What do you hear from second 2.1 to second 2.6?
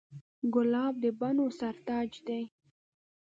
دی.